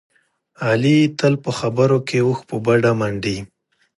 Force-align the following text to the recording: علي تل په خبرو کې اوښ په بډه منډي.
علي 0.67 0.97
تل 1.19 1.33
په 1.43 1.51
خبرو 1.59 1.97
کې 2.07 2.17
اوښ 2.25 2.39
په 2.49 2.55
بډه 2.65 2.91
منډي. 2.99 3.37